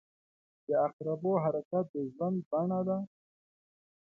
•د 0.67 0.69
عقربو 0.85 1.31
حرکت 1.43 1.85
د 1.93 1.95
ژوند 2.13 2.37
بڼه 2.49 2.79
ده. 2.87 2.97